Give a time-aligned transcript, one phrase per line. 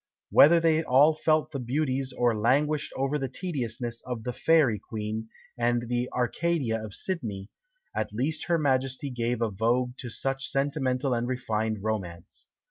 [0.31, 5.29] Whether they all felt the beauties, or languished over the tediousness of "The Faerie Queen,"
[5.59, 7.49] and the "Arcadia" of Sidney,
[7.95, 12.47] at least her majesty gave a vogue to such sentimental and refined romance.